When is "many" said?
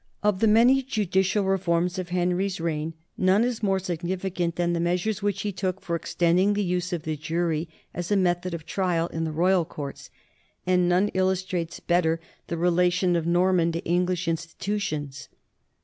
0.47-0.81